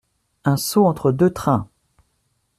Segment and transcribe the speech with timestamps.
[0.45, 1.69] Un saut entre deux trains!